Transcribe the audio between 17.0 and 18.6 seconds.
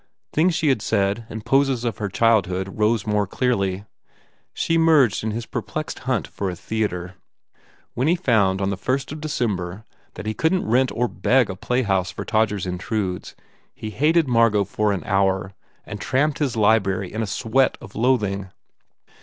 in a sweat of loathing.